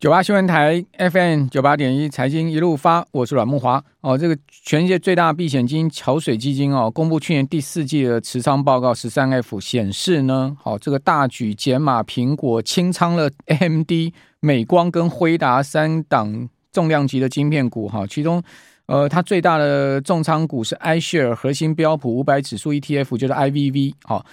[0.00, 4.16] 九八新闻台 FM 九八点一财经一路发，我是阮慕华哦。
[4.16, 18.40] 这个全世界最大避险基金桥水基金哦，公布去年第四季的持仓报告十三 F 显示呢，好、哦、这个大举减码苹果清仓了 MD、美光跟辉达三档重量级的晶片股哈、哦，其中
[18.86, 24.26] 呃它最大的重仓股是 iShare 核心标普五百指数 ETF，就是 IVV 好、哦。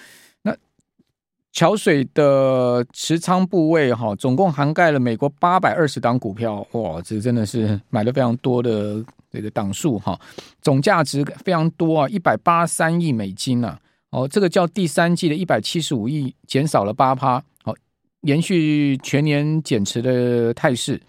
[1.56, 10.20] 桥水的持仓部位哈，总共涵盖了美国八百二十档股票，哇，这真的是买了非常多的这个档数哈，
[10.60, 13.78] 总价值非常多啊，一百八十三亿美金呐，
[14.10, 17.72] 哦，这个叫第三季的一百七十五亿减少了八趴，好，
[18.20, 21.00] 延续全年减持的态势，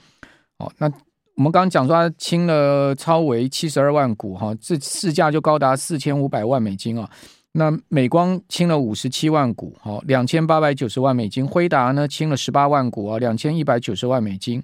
[0.60, 0.88] 哦，那
[1.36, 7.10] 我们刚刚讲说它清了超为七十二万股哈，这市价就高达四千五百万美金啊。
[7.58, 11.46] 那美光清了五十七万股，好，两千八百九十万美金。
[11.46, 14.64] 辉达呢清了十八万股啊，两千一百九十万美金。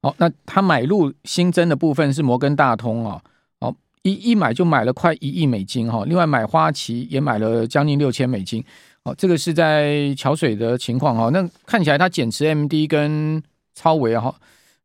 [0.00, 3.20] 好，那他买入新增的部分是摩根大通啊，
[3.58, 6.04] 好，一一买就买了快一亿美金哈。
[6.06, 8.64] 另外买花旗也买了将近六千美金。
[9.04, 11.30] 好，这个是在桥水的情况哈。
[11.30, 13.42] 那看起来他减持 MD 跟
[13.74, 14.32] 超维哈，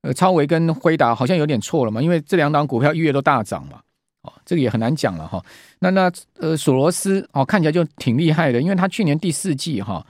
[0.02, 3.82] 呃，超维跟辉达好像有点错了嘛，因为这两档股票一月都大涨嘛。
[4.24, 5.44] 哦，这个也很难讲了哈。
[5.80, 10.06] 那那呃，索罗斯哦，看起来就挺厉害的，因为他去年第四季哈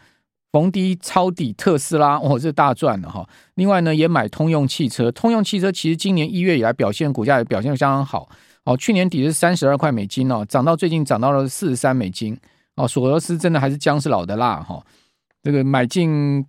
[0.51, 3.27] 逢低抄底特斯拉，哦，这大赚了哈。
[3.55, 8.29] 另外呢，也买通用汽车，通用汽车其实今年一月以来表现股价也表现相当好。
[8.63, 12.37] 哦，去年底是三十二块美金哦，涨到最近涨到了四十三美金。
[12.75, 14.83] 哦，索罗斯真的还是姜是老的辣哈。
[15.41, 16.45] 这个买进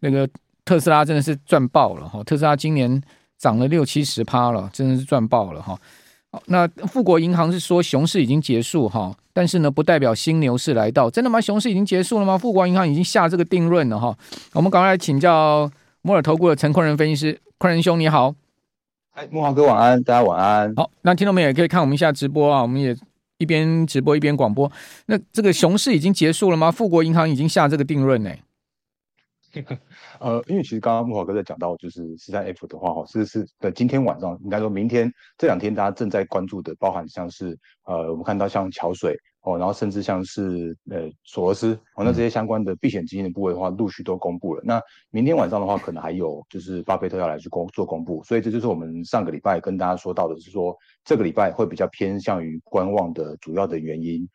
[0.00, 0.28] 那个
[0.64, 3.00] 特斯拉真的是赚爆了哈，特斯拉今年
[3.38, 5.78] 涨了六七十趴了，真的是赚爆了哈。
[6.46, 11.40] 那富国银行是说熊市已经结束哈，但是呢，不代表新牛市来到，真的吗？
[11.40, 12.38] 熊市已经结束了吗？
[12.38, 14.16] 富国银行已经下这个定论了哈。
[14.52, 15.70] 我们赶快来请教
[16.02, 18.34] 摩尔投顾的陈坤仁分析师，坤仁兄你好。
[19.12, 20.74] 哎，木华哥晚安，大家晚安。
[20.76, 22.94] 好，那听众们也可以看我们一下直播啊，我们也
[23.38, 24.70] 一边直播一边广播。
[25.06, 26.70] 那这个熊市已经结束了吗？
[26.70, 28.30] 富国银行已经下这个定论呢？
[30.20, 44.62] 呃，因为其实刚刚木华哥在讲到就是十三 F 的话哈，是是的，今天晚上应该说明天这两天大家正在关注的，包含像是呃，我们看到像桥水哦，然后甚至像是呃索罗斯哦，那这些相关的避险基金的部位的话，陆续都公布了。
[44.64, 54.28] 那明天晚上的话，可能还有就是巴菲特要来去公做公布，所以这就是我们上个礼拜跟大家说到的是说，这个礼拜会比较偏向于观望的主要的原因。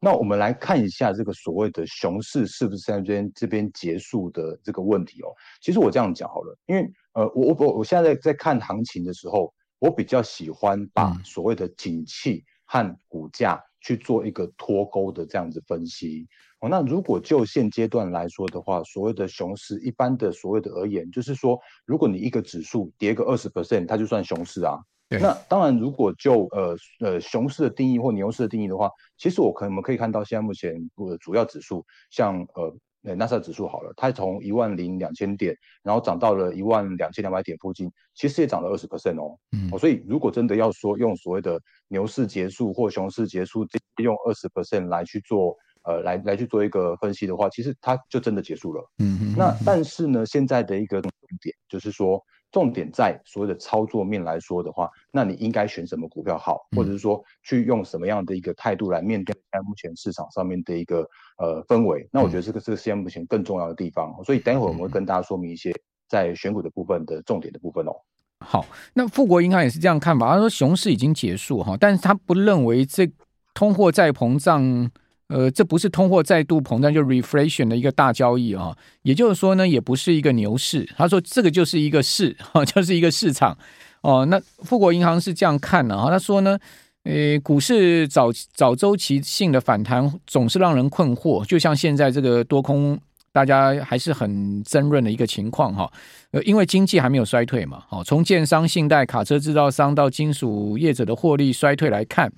[0.00, 5.34] 那我们来看一下这个所谓的熊市是不是在这边这边结束的这个问题哦。
[5.60, 16.28] 其实我这样讲好了，因为呃，我我我现在在在看行情的时候，我比较喜欢把所谓的景气和股价去做一个脱钩的这样子分析
[16.60, 16.68] 哦。
[16.68, 24.78] 那如果就现阶段来说的话，所谓的熊市，一般的所谓的而言，就是说，如果你一个指数跌个二十 percent，它就算熊市啊。
[25.10, 39.38] 那当然，如果就呃呃熊市的定义或牛市的定义的话，其实我可能我们可以看到，现在目前呃主要指数，像呃纳斯达克指数好了，它从一万零两千点，然后涨到了一万两千两百点附近，其实也涨了二十 percent 哦。
[39.52, 41.58] 嗯、哦，所以如果真的要说用所谓的
[41.88, 43.66] 牛市结束或熊市结束，
[44.02, 48.90] 用二十 percent 来去做呃来来去做一个分析的话，其实它就真的结束了。
[48.98, 49.34] 嗯嗯。
[49.38, 52.22] 那但是呢，现在的一个重点就是说。
[52.50, 62.08] 重点在所谓的操作面来说的话，那你应该选什么股票好，或者是说去用什么样的一个态度来面对现在目前市场上面的一个呃氛围？
[62.10, 64.14] 那我觉得这个是现在目前更重要的地方。
[64.24, 65.74] 所以等一会儿我们会跟大家说明一些
[66.08, 67.92] 在选股的部分的重点的部分哦。
[68.40, 73.10] 好，那富国银行也是这样看法，他说熊市已经结束哈，但是他不认为这
[73.52, 74.90] 通货再膨胀。
[75.28, 80.88] 呃，这不是通货再度膨胀，就 reflation 的一个大交易啊，也就是说呢，也不是一个牛市。
[80.96, 83.56] 他说这个就是一个市，哈， 就是一个市场
[84.00, 84.24] 哦。
[84.24, 86.58] 那富国银行是这样看的哈，他说呢，
[87.04, 92.98] 呃，股市早早周期性的反弹总是让人困惑，就像现在这个多空
[93.30, 95.92] 大家还是很争论的一个情况哈。
[96.30, 102.32] 呃，因为经济还没有衰退嘛，好，从建商、信贷、卡车制造商到金属业者的获利衰退来看。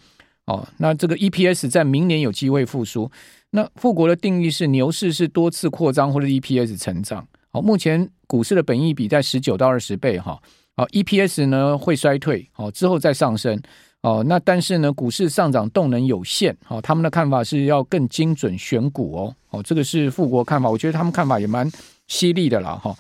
[0.51, 3.09] 哦，那这个 EPS 在明年有机会复苏。
[3.51, 7.25] 那富国的定义是牛市是多次扩张或者 EPS 成长。
[7.51, 10.37] 好，目前股市的本益比在十九到二十倍哈。
[10.77, 13.61] 好，EPS 呢会衰退，好之后再上升。
[14.03, 16.57] 哦，那但是呢，股市上涨动能有限。
[16.65, 19.37] 好，他们的看法是要更精准选股哦。
[19.51, 21.71] 哦，这个是富国看法，我觉得他们看法也蛮
[22.09, 22.73] 犀利的啦。
[22.83, 22.97] 哈，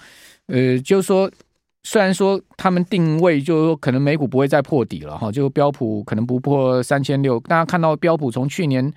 [0.47, 1.29] 呃，就是说。
[1.82, 7.40] 虽然说他们定位就是说可能美股不会再破底了哈，就标普可能不破三千六。
[7.40, 8.92] 大家看到标普从去年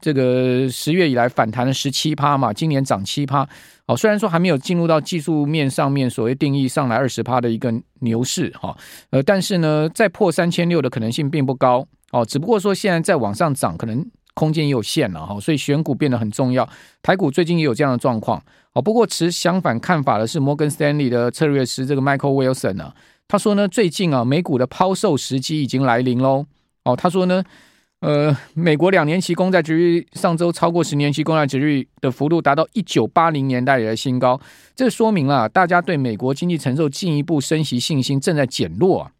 [0.00, 3.48] 这个十月以来反弹了十七趴嘛，今年涨七趴。
[3.86, 8.76] 哦，虽然说还没有进入到技术面上面所谓定义上来二十趴的一个牛市哈，
[9.10, 12.24] 呃，但是呢，再破三千六的可能性并不高哦。
[12.24, 14.08] 只不过说现在再往上涨，可能
[14.40, 16.66] 空间也有限了哈，所以选股变得很重要。
[17.02, 18.42] 台股最近也有这样的状况
[18.72, 18.80] 哦。
[18.80, 22.92] 不过持相反看法的是摩根斯丹利的策略师这个 Michael Wilson 呢，
[23.28, 26.46] 他说呢，最近啊，美股的抛售时机已经来临喽。
[26.84, 27.44] 哦，他说呢。
[28.00, 34.40] 呃，美国两年期公债殖率上周超过十年期公债殖率的幅度达到一九八零年代以来的新高，
[34.74, 39.10] 这说明了大家对美国经济承受进一步升息信心正在减弱。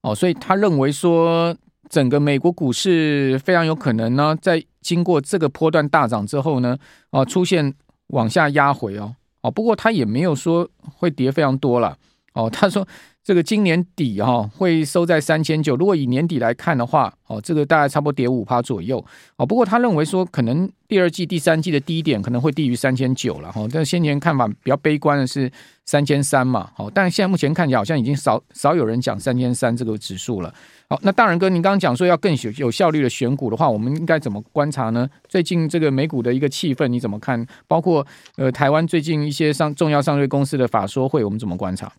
[0.00, 1.56] 哦，所以他认为说，
[1.88, 6.78] 整个美国股市非常有可能呢，在经过这个波段大涨之后呢，
[7.10, 7.74] 啊，出现
[8.08, 9.14] 往下压回哦。
[9.42, 11.96] 哦，不过他也没有说会跌非常多了。
[12.34, 12.86] 哦，他说。
[13.28, 19.04] 这个今年底哈、哦、会收在三千九，如果以年底来看的话，哦，这个大概差不多跌五趴左右，
[19.36, 25.52] 哦，不过他认为说可能第二季、第三季的低点可能会低于三千九了，哈、但先前看法比较悲观的是
[25.84, 30.48] 三千三嘛，好、哦，但现在目前看起来好像已经少少有人讲三千三这个指数了，
[30.88, 35.06] 好、哦，那大仁哥，您刚刚讲说要更有有效率的选股的话，我们应该怎么观察呢？
[35.28, 37.46] 最近这个美股的一个气氛你怎么看？
[37.66, 41.92] 包括呃台湾最近一些上重要上市公司的法说会，我们怎么观察？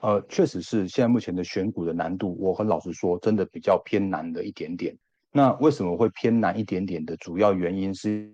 [0.00, 4.96] 呃，确实是现在目前的选股的难度，我很老实说，真的比较偏难的一点点。
[5.32, 8.32] 那为什么会偏难一点点的主要原因是，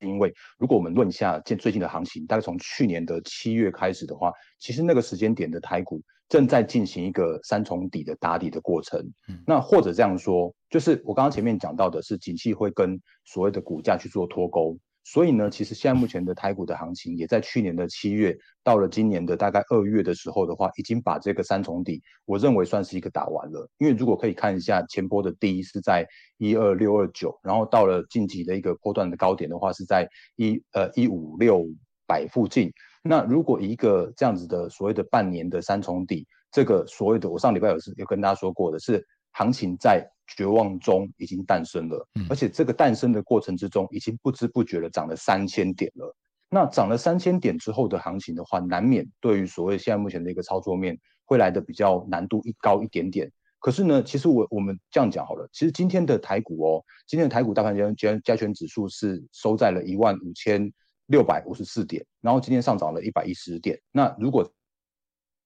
[0.00, 9.00] 因为如果我们论一下近最近的行情，大概从去年的七月开始的话，其实那个时间点的台股正在进行一个三重底的打底的过程。
[9.28, 14.78] 嗯，那或者这样说，就是我刚刚前面讲到的是，景气会跟所谓的股价去做脱钩。
[15.04, 23.68] 所以呢，其实现在目前的台股的行情，也在去年的七月到了今年的大概二月的时候的话，已经把这个三重底，我认为算是一个打完了。
[23.78, 26.06] 因为如果可以看一下前波的低是在
[26.38, 31.66] 一二六二九，然后到了近期的一个波段的高点的话，是在一呃一五六
[32.06, 32.70] 百附近。
[33.02, 39.04] 那如果一个这样子的所谓的半年的三重底，这个所谓的我上礼拜有是有跟大家说过的是。
[39.32, 40.04] 行情在
[40.36, 46.14] 绝望中已经诞生了，而且这个诞生的过程之中，已经不知不觉的涨了三千点了。
[46.48, 53.30] 那涨了三千点之后的行情的话，难免对于所谓现在目前的一个操作面，会来的比较难度一高一点点。
[53.58, 60.72] 可是呢，其实我我们这样讲好了，其实今天的台股哦，今天的台股大盘加加权指数是收在了一万五千
[61.06, 63.78] 六百五十四点，然后今天上涨了一百一十点。
[63.92, 64.50] 那如果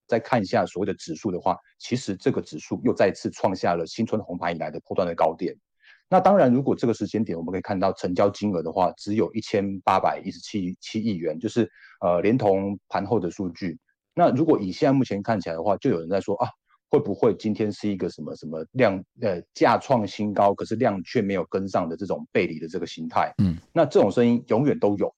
[0.07, 5.55] 再看一下所谓的指数的话，其实这个指数又再次创下了新春红盘以来的波段的高点。
[6.09, 11.69] 那当然，如果这个时间点我们可以看到成交金额的话，只有一千八百一十七七亿元，就是
[12.01, 13.79] 呃连同盘后的数据。
[14.15, 16.49] 那如果以现在目前看起来的话，就有人在说啊，
[16.91, 23.33] 会不会今天是一个什么什么量呃价创新高，可是量却没有跟上的这种背离的这个形态？
[23.39, 25.13] 嗯，那这种声音永远都有。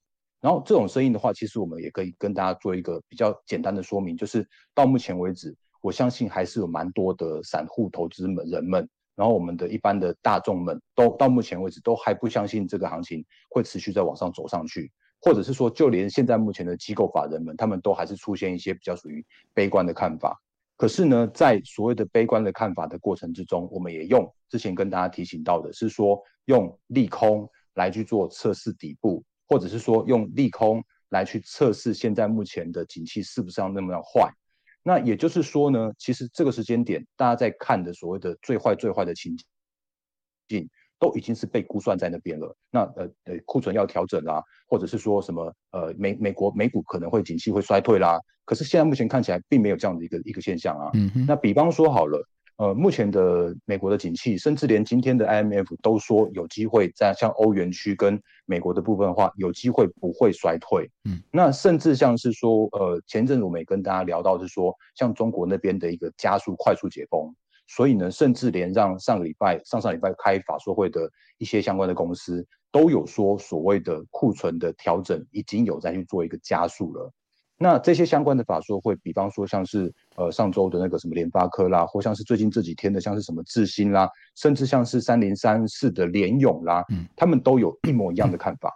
[0.47, 14.89] 然后这种声音的话，其实我们也可以跟大家做一个比较简单的说明，就是到目前为止，我相信还是有蛮多的散户投资们人们，然后我们的一般的大众们都到目前为止都还不相信这个行情会持续再往上走上去，
[15.21, 20.41] 或者是说，就连现在目前的机构法人们，他们都还是出现一些比较属于悲观的看法。
[20.77, 29.25] 可是呢，在所谓的悲观的看法的过程之中，我们也用之前跟大家提醒到的是说，用利空来去做测试底部。
[29.49, 34.31] 或者是说用利空来去测试现在目前的景气是不是要那么样坏？
[34.83, 39.37] 那也就是说呢，其实这个时间点大家在看的所谓的最坏最坏的情
[40.49, 42.57] 景，都已经是被估算在那边了。
[42.71, 48.21] 那呃呃库存要调整啦，或者是说什么呃美美国美股可能会景气会衰退啦。
[48.45, 50.91] 可是现在目前看起来并没有这样的一个一个现象啊。
[50.95, 51.27] 嗯哼。
[51.27, 52.27] 那比方说好了。
[52.59, 60.91] 呃，目前的美国的景气，甚至连今天的 IMF 都说有机会在像欧元区跟美国的部分的话，有机会不会衰退。
[61.05, 67.35] 嗯，那甚至像是说，呃，前阵子我们也跟大家聊到是说，像中国那边的一个加速快速解封，
[67.67, 77.13] 所以呢，甚至连让上个礼拜、上上礼拜开法说会的一些相关的公司都有说，所谓的库存的调整已经有在去做一个加速了。
[77.59, 88.73] 那这些相关的法说会，比方说像是呃上周的那个什么联发科啦，或像是最近这几天的像是什么智新啦，甚至像是三零三四的联勇啦，嗯，他们都有一模一样的看法，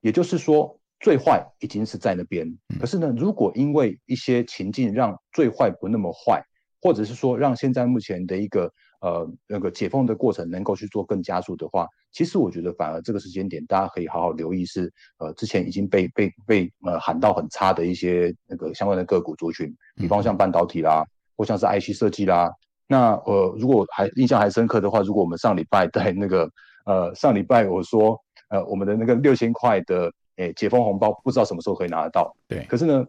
[0.00, 6.42] 也就是说最坏已经是在那边，可是呢，如果因为一些情境让最坏不那么坏，
[6.80, 8.72] 或者是说让现在目前的一个。
[9.00, 21.04] 呃，那个解封的过程能够去做更加速的话，其实我觉得反而这个时间点，大家可以好好留意是，呃，之前已经被被被呃喊到很差的一些那个相关的个股族群，比方像半导体啦，
[21.36, 22.50] 或像是 IC 设计啦。
[22.86, 26.50] 那呃，如果还印象还深刻的话，如果我们上礼拜在那个
[26.84, 32.34] 呃，上礼拜我说，呃，我们的那个六千块的诶解封红包，不知道什么时候可以拿得到。
[32.48, 33.06] 对，可是呢，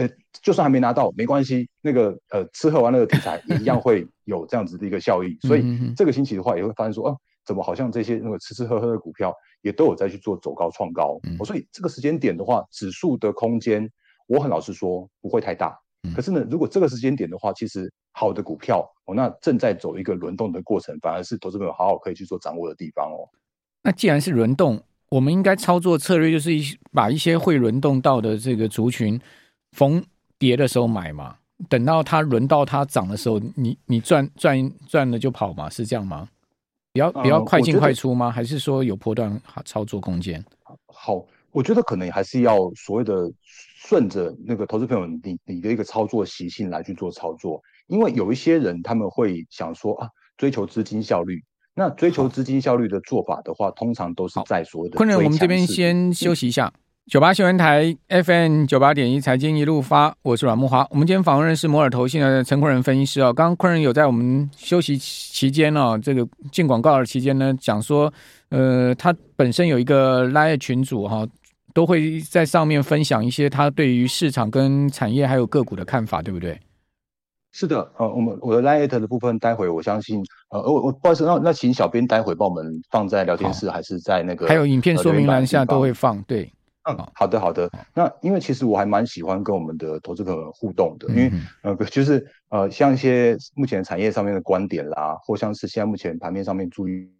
[0.00, 0.08] 呃，
[0.42, 5.36] 就算还没拿到，没关系，那个呃吃喝玩乐的题材 也一样会有这样子的一个效益。
[5.42, 11.20] 所以这个星期的话，也会发现说，哦、呃，怎么好像这些那个吃吃喝喝的股票也都有在去做走高创高。
[11.24, 13.86] 嗯，所以这个时间点的话，指数的空间，
[14.26, 15.78] 我很老实说不会太大。
[16.16, 23.28] 可是呢，如果这个时间点的话，其实好的股票哦，那正在走一个轮动的过程，反而是投资朋友好好可以去做掌握的地方哦。
[23.82, 29.20] 那既然是轮动，我们应该操作策略就是一把一些会轮动到的这个族群，
[29.72, 30.04] 逢
[30.38, 31.36] 跌的时候买嘛，
[31.68, 36.28] 等到它轮到它涨的时候，你你赚赚赚了就跑嘛，是这样吗？
[36.92, 38.30] 比较比较快进快出吗？
[38.30, 40.44] 还是说有波段操作空间？
[40.86, 43.30] 好，我觉得可能还是要所谓的。
[43.82, 51.42] 顺着那个投资朋友你你的一个操作习性来去做操作，因为有一些人他们会想说啊，追求资金效率。
[51.74, 56.70] 那追求资金效率的做法的话，通常都是在所谓的昆仑，我们这边先休息一下。
[57.06, 60.86] 九八新闻台 FM 九八点一财经一路发，我是阮慕华。
[60.90, 63.32] 我们今天访问的是摩尔投信的陈坤仁分析师哦。
[63.32, 68.12] 刚刚坤仁有在我们休息期间哦，这个进广告的期间呢，讲说，
[68.50, 71.26] 呃，他本身有一个 Line 群组哈。
[71.72, 76.58] 都会在上面分享一些他对于市场跟产业还有个股的看法，对不对？
[77.52, 86.52] 是的，呃，我们我的 Lite 的部分，待会我相信，呃，我我不好意思，那那请小编待会帮我们放在聊天室，还是在那个还有影片说明栏下都会放，对，
[86.88, 87.70] 嗯，好的好的。
[87.94, 91.30] 那因为其实我还蛮喜欢跟我们的投资朋友互动的，因为
[91.62, 97.10] 呃，就是呃，像一些目前产业上面的观点啦，或像是现在目前盘面上面注意。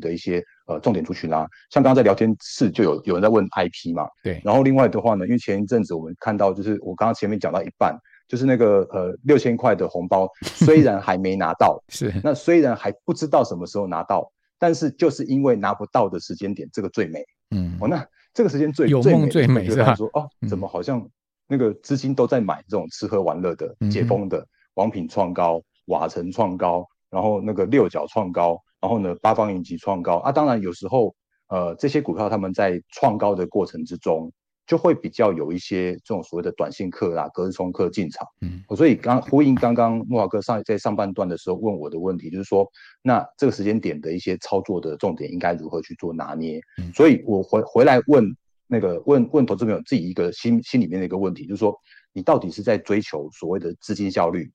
[0.00, 12.12] 的一些呃重点族群啦、啊，像刚刚在聊天室就有有人在问 IP 嘛，对，然后另外的话呢，因为前一阵子我们看到就是我刚刚前面讲到一半，就是那个呃六千块的红包 虽然还没拿到， 是。
[12.24, 14.28] 那虽然还不知道什么时候拿到，
[14.58, 18.04] 但是就是因为拿不到的时间点这个最美，嗯，哦那
[18.34, 19.94] 这个时间最有梦最美是吧？
[19.94, 21.08] 说哦，怎么好像
[21.48, 28.60] 那个资金都在买这种吃喝玩乐的、嗯、解封的，王品创高，瓦城创高，然后那个六角创高。
[28.80, 31.14] 然后呢，八方云集创高啊，当然有时候，
[31.48, 34.30] 呃，这些股票他们在创高的过程之中，
[34.66, 38.26] 就会比较有一些这种所谓的短线客啦、隔日冲客进场。
[38.40, 42.66] 嗯，所以刚呼应刚刚慕驊哥上在上半段的时候问我的问题，就是说，
[43.02, 46.60] 那这个时间点的一些操作的重点应该如何去做拿捏？
[46.78, 48.24] 嗯，所以我回回来问
[48.66, 51.78] 那个问问投资朋友自己一个心心里面的一个问题，就是说，
[52.12, 54.50] 你到底是在追求所谓的资金效率？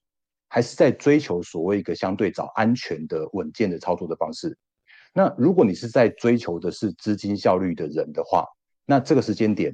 [0.52, 4.58] 还是在追求所谓一个相对找安全的稳健的操作的方式。
[5.14, 8.48] 那如果你是在追求的是资金效率的人的话，
[8.84, 9.72] 那这个时间点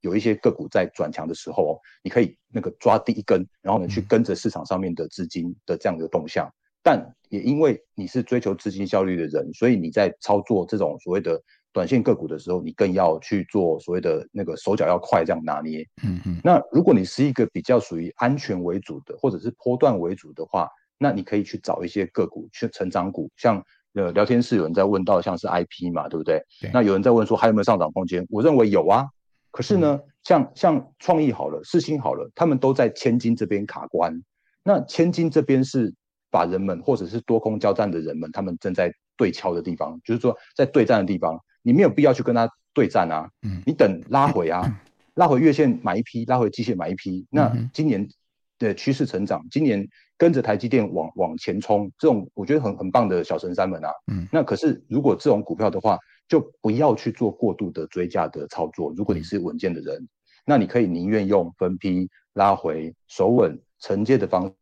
[0.00, 6.48] 有一些个股在转强的时候哦，你可以那个抓第一根，然后呢去跟着市场上面的资金的这样的动向。
[6.82, 11.40] 但也因为你是追求资金效率的人，所以你在操作这种所谓的。
[11.70, 15.86] 短线个股的时候，你更要去做所谓的那个手脚要快，这样拿捏。
[16.02, 16.40] 嗯嗯。
[16.42, 23.30] 那如果你是一个比较属于安全为主的，或者是波段为主的话，那你可以去找一些个股，去成长股。
[23.36, 23.62] 像
[23.92, 26.42] 呃聊天室有人在问到，像是 IP 嘛，对不对？
[26.58, 26.70] 对。
[26.72, 28.26] 那有人在问说还有没有上涨空间？
[28.30, 29.06] 我认为有啊。
[29.50, 34.22] 可是呢，嗯、像像创意好了，世芯好了，他们都在千金这边卡关。
[34.62, 35.94] 那千金这边是
[36.30, 41.38] 把人们或者是多空交战的人们，他们正在对敲的地方，就是说在对战的地方。
[41.62, 43.28] 你没有必要去跟他对战啊，
[43.66, 44.80] 你等拉回啊，
[45.14, 47.26] 拉回月线买一批，拉回季线买一批。
[47.30, 48.08] 那今年
[48.58, 49.86] 的趋势成长，今年
[50.16, 53.90] 跟着台积电往往前冲，这种我觉得很很棒的小神山们啊。
[54.06, 58.92] 嗯，那可是如果这种股票的话，就不要去做过度的追价的操作。
[58.96, 60.08] 如果你是稳健的人，
[60.44, 64.54] 那你可以宁愿用分批拉回、守稳承接的方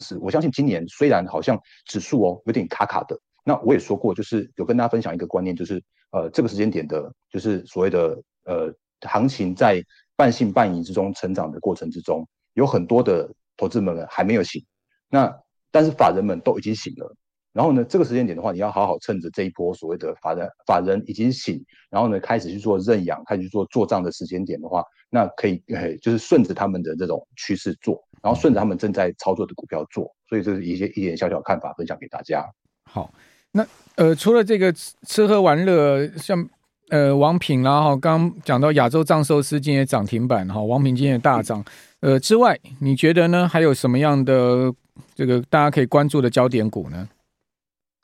[0.00, 0.18] 式。
[0.18, 3.18] 我相信今年虽然好像指数哦有点卡卡的。
[3.46, 9.84] 那我也说过，就是有跟大家分享一个观念，就是呃，这个时间点的，就是所谓的呃，行情在
[10.16, 14.64] 半信半疑之中成长的过程之中，有很多的投资们还没有醒，
[15.10, 15.40] 那
[15.70, 17.14] 但是法人们都已经醒了。
[17.54, 30.14] 然后呢，这个时间点的话，你要好好趁着这一波所谓的法人法人已经醒，然后呢，开始去做认养，开始去做做账的时间点的话，那可以呃， 就是顺着他们的这种趋势做，然后顺着他们正在操作的股票做。
[30.28, 32.44] 所以这是一些一点小小看法分享给大家。
[32.84, 33.10] 好。
[33.56, 36.44] 那呃，除了这个吃吃喝玩乐，像
[36.88, 41.64] 呃王品啦哈，刚刚讲到亚洲藏寿司今天涨停板哈，王品今天大涨，
[42.00, 43.46] 呃之外，你觉得呢？
[43.46, 44.74] 还有什么样的
[45.14, 47.08] 这个大家可以关注的焦点股呢？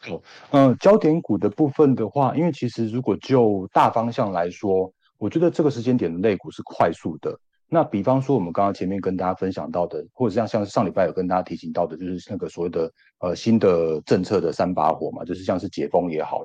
[0.08, 7.38] 哦，嗯，焦点股的部分的话，因为其实如果就大方向来说，我觉得这个时间点的类股是快速的。
[7.68, 12.90] 那比方说，我们刚刚前面跟大家分享到的，或者像像上礼拜有跟大家提醒到的，就是那个所谓的
[13.20, 16.40] 呃新的政策的三把火嘛，就是像是解封也好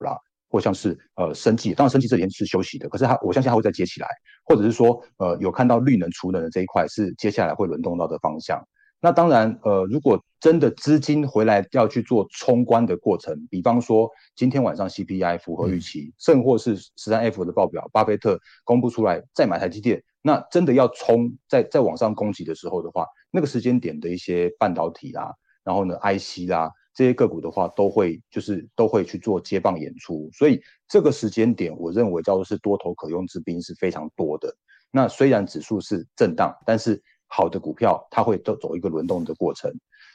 [0.00, 0.18] 啦，
[0.50, 4.08] 或像是呃生技，当然生技这几天是休息的，可是它我相信它会再接起来，
[4.44, 8.60] 或者是说呃有看到绿能储能的这一块是接下来会轮动到的方向。
[9.00, 25.32] 那当然，呃，如果真的资金回来要去做冲关的过程，比方说今天晚上 CPI 符合预期，甚或是十三 F 的报表，巴菲特公布出来再买台积电，那真的要冲在再往上攻击的时候的话，那个时间点的一些半导体啦，
[25.64, 34.54] 然后呢 IC 啦这些个股的话，都会就是都会去做接棒演出，所以这个时间点，我认为叫做是多头可用之兵是非常多的。
[34.90, 39.72] 那虽然指数是震荡，但是好的股票，它会都走一个轮动的过程。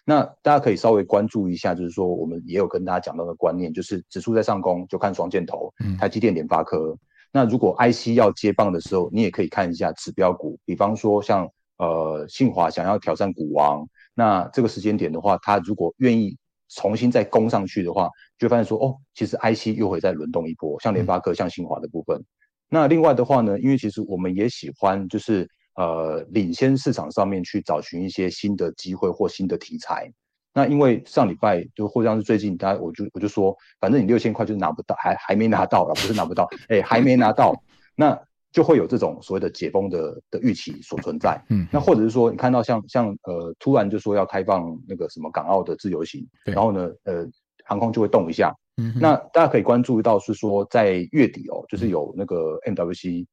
[0.07, 6.95] 那大家可以稍微关注一下，就是说我们也有跟大家讲到的观念，就是指数在上攻就看双箭头，台积电、联发科。
[7.31, 16.37] 那如果 IC 要接棒的时候，你也可以看一下指标股，比方说像呃信华想要挑战股王，那这个时间点的话，它如果愿意
[16.69, 22.23] 重新再攻上去的话，就会发现说哦，其实 IC 又会再轮动一波，像联发科、像信华的部分。
[22.69, 25.49] 那另外的话呢，因为其实我们也喜欢就是。
[25.75, 30.11] 呃，领先市场上面去找寻一些新的机会或新的题材。
[30.53, 37.53] 那因为上礼拜就或像是最近，大家我就我就说，反正你六千块就是拿不到，还还没拿到，不是拿不到，哎、欸，还没拿到，
[37.93, 38.17] 那
[38.53, 41.43] 就会有这种所谓的解封的的预期所存在。
[41.49, 47.27] 嗯，那或者是说，你看到像像呃，突然就说要开放那个什么港澳的自由行，然后呢，呃，
[47.65, 48.55] 航空就会动一下。
[48.77, 53.25] 嗯，那大家可以关注到是说，在月底哦，就是有那个 MWC。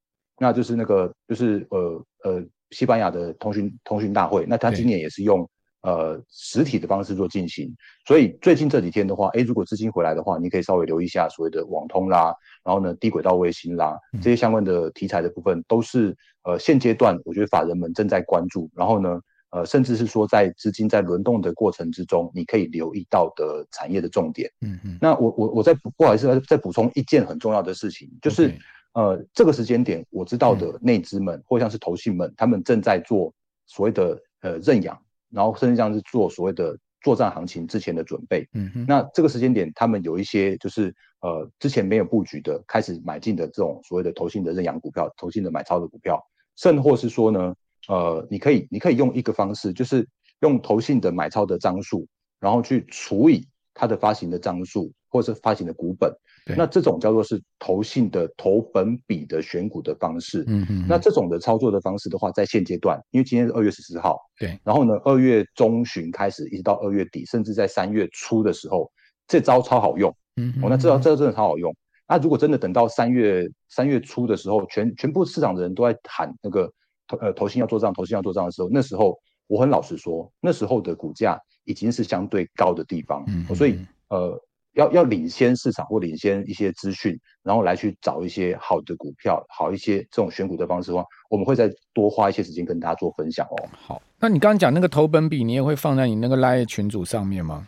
[0.42, 5.48] 那就是那个，就是呃呃，西班牙的通讯通讯大会，那他今年也是用
[5.82, 7.72] 呃实体的方式做进行，
[8.08, 12.34] 所以最近这几天的话，诶，如果资金回来的话，你可以稍微留意一下所谓的网通啦，
[12.64, 19.20] 然后呢低轨道卫星啦，这些相关的题材的部分，都是呃现阶段我觉得法人们正在关注，然后呢
[19.50, 24.50] 呃甚至是说在资金在轮动的过程之中，你可以留意到的产业的重点。
[24.60, 24.98] 嗯嗯。
[25.00, 28.52] 那我我我再不好意思再补充一件很重要的事情，就是。
[28.94, 33.32] 呃，这个时间点，我知道的内资们，嗯、或像是投信们，他们正在做
[33.66, 38.46] 所谓的呃认养，然后甚至像是做所谓的作战行情之前的准备。
[38.52, 46.22] 嗯哼，那这个时间点，他们有一些就是呃之前没有布局的，开始买进的这种所谓的投信的认养股票，投信的买超的股票，
[46.56, 47.54] 甚或是说呢，
[47.88, 50.06] 呃，你可以你可以用一个方式，就是
[50.40, 52.06] 用投信的买超的张数，
[52.38, 56.14] 然后去除以它的发行的张数，或者是发行的股本。
[56.44, 68.90] 那这种叫做是投信的投本比的选股的方式，嗯嗯，那这种的操作的方式的话，在现阶段，因为今天是二月十四号，对，然后呢，二月中旬开始，一直到二月底，甚至在三月初的时候，
[69.28, 71.72] 这招超好用，嗯，哦，那这招这真的超好用。
[72.08, 76.68] 那如果真的等到三月三月初的时候，全全部市场的人都在喊那个
[77.06, 83.78] 投呃投信要做账，投信要做账的时候，那时候我很老实说，那时候的股价已经是相对高的地方，嗯，所以
[84.08, 84.36] 呃。
[84.74, 93.68] 要要领先市场或领先一些资讯，然后来去找一些好的股票，好一些这种选股的方式的话，我们会再多花一些时间跟大家做分享哦。
[93.72, 97.66] 好，那你刚刚讲那个投本比，你也会放在你那个 Line 群组上面吗？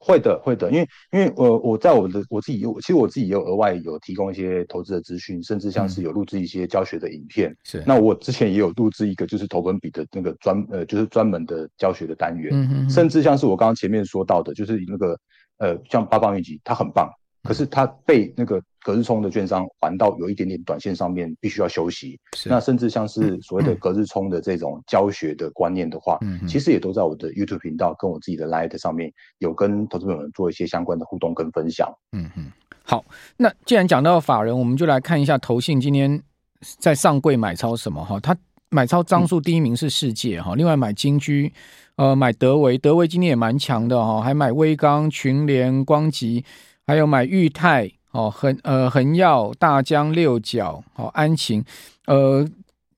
[0.00, 7.56] 会的，会的，因为因为呃我在我的我自己有，其实我自己也有额外有提供一些投资的资讯，甚至像是有录制一些教学的影片。
[7.64, 15.18] 是、嗯，那我之前也有录制一个就是投本比的那个专呃就是专门的教学的单元，嗯哼哼，甚至像是我刚刚前面说到的，就是那个。
[15.58, 17.10] 呃，像八方云集，它很棒，
[17.42, 22.18] 可是它被那个隔日冲的券商还到有一点点短线上面，必须要休息。
[22.46, 31.92] 那甚至像是所谓的隔日冲的这种教学的观念的话，嗯，其实也都在我的 YouTube 频道跟我自己的 Light 上面有跟投资朋友们做一些相关的互动跟分享。
[32.12, 32.52] 嗯嗯，
[32.84, 33.04] 好，
[33.36, 36.22] 那既然讲到法人，我们就来看一下投信今天
[36.60, 38.18] 在上柜买超什么哈？
[38.20, 38.36] 他
[38.70, 41.52] 买超张数第一名是世界哈，嗯、另外买金居。
[41.96, 46.44] 呃，买德维，德维今天也蛮强的哈，还买威刚、群联、光集，
[46.86, 51.64] 还有买裕泰哦，恒呃恒耀、大江六角、哦安晴，
[52.06, 52.48] 呃，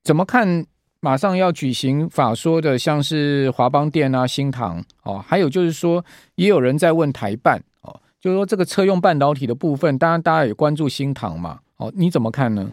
[0.03, 0.65] 怎么看？
[1.03, 6.05] 马上要举行法说的，像是华邦电啊、新唐哦，还有就是说，
[6.35, 12.71] 也有人在问台办哦，就是说这个车用半导体的部分，当然大家也关注新唐嘛，哦，你怎么看呢？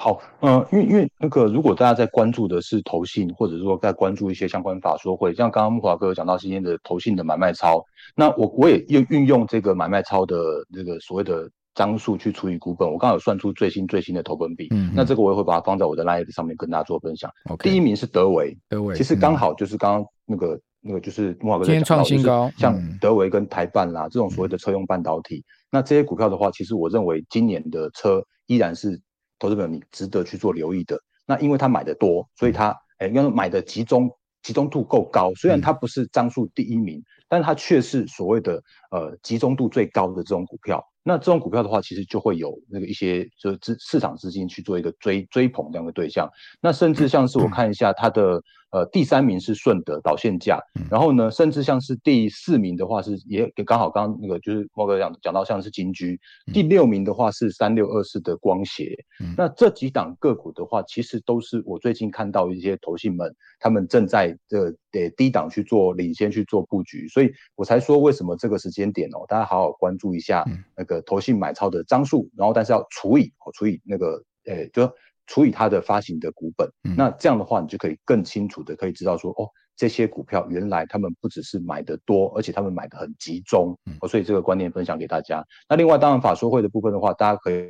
[0.00, 7.84] 好，嗯，因为因为那个，如果大家在关注的是投信，或者说在关注一些相关法说会，像刚刚木华哥有讲到今天的投信的买卖超，
[8.14, 10.36] 那我我也用运用这个买卖超的
[10.70, 17.28] 那个所谓的张数去除以股本，我刚好有算出最新最新的投本比，嗯，那这个我也会把它放在我的 Line 上面跟大家做分享。
[17.58, 29.00] 第一名是德维，德维其实刚好就是刚刚那个、嗯、那个就是木华哥今天创新高，像德维跟台办啦、嗯、这种所谓的车用半导体，那这些股票的话，其实我认为今年的车依然是。
[29.38, 30.98] 投资者，你值得去做留意的。
[31.26, 34.10] 那因为他买的多，所以他哎，应该说买的集中
[34.42, 35.32] 集中度够高。
[35.34, 40.82] 虽然它不是张数第一名，但它却是所谓的呃集中度最高的这种股票。
[41.02, 46.28] 那这种股票的话，其实就会有那个一些就是资市场资金去做一个追追捧这样的对象。
[46.60, 48.40] 那甚至像是我看一下它的
[48.70, 56.20] 呃第三名是顺德导线架，然后呢，甚至像是第四名的话是也刚好刚刚那个就是莫哥讲讲到像是金居，
[56.52, 58.94] 第六名的话是三六二四的光协。
[59.36, 70.44] 那这几档个股的话，其实都是我最近看到一些投信们他们正在这呃低档去做领先去做布局，所以我才说为什么这个时间点哦，大家好好关注一下
[70.76, 71.02] 那个。
[71.08, 74.82] 投信买超的张数，然后但是要除以除以那个，诶、欸，就
[75.28, 85.44] 除以它的发行的股本，嗯、那这样的话，你就可以更清楚的可以知道说，哦，这些股票原来他们不只是买的多，而且他们买的很集中，嗯、所以这个观念分享给大家。
[85.68, 87.68] 那另外，当然法说会的部分的话，大家可以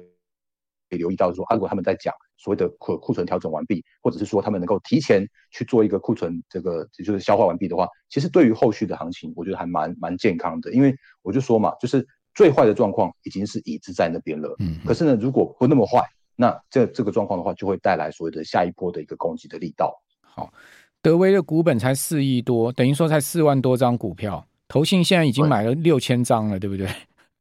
[0.89, 12.07] 可以留意到说，啊，如果他们在讲所谓的库库存调整完毕，或者是说他们能够提前去做一个库存这个就是消化完毕的话，其实对于后续的行情，我觉得还蛮蛮健康的，因为我就说嘛，就是。
[12.35, 16.01] 最坏的状况已经是已知在那边了，嗯，可是呢，如果不那么坏，
[16.41, 20.01] 那这这个状况的话，就会带来所谓的下一波的一个攻击的力道。
[20.23, 20.53] 好，
[21.03, 26.87] 德威的股本才四亿多，等于说才四万多张股票，投信现在已经买了六千张了，对不对？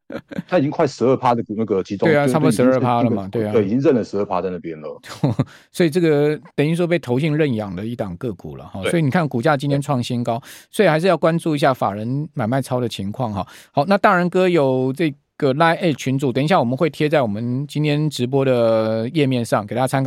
[0.47, 4.99] 他已经快十二趴的那个集中，对啊，差不多十二趴了嘛，对啊，对，已经认了十二趴在那边了。
[5.69, 8.81] 所以这个等于说被投信认养的一档个股了哈。
[8.83, 13.45] 所以你看股价今天创新高，所以还是要关注一下法人买卖超的情况哈。
[13.71, 20.05] 好，那大人哥有这个 Line 群组，等一下我们会贴在我们今天直播的页面上，给大家参考。